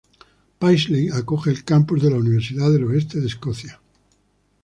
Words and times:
Paisley 0.57 1.09
acoge 1.11 1.51
el 1.51 1.63
campus 1.63 2.01
de 2.01 2.09
la 2.09 2.17
Universidad 2.17 2.71
del 2.71 2.85
Oeste 2.85 3.19
de 3.19 3.27
Escocia. 3.27 3.79